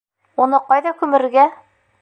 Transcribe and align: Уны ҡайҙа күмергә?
Уны 0.45 0.61
ҡайҙа 0.71 0.95
күмергә? 1.03 1.47